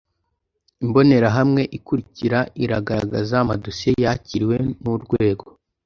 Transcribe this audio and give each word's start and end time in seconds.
imbonerahamwe 0.83 1.61
ikurikira 1.77 2.39
iragaragaza 2.63 3.33
amadosiye 3.43 3.93
yakiriwe 4.05 4.55
n’urwego 4.81 5.45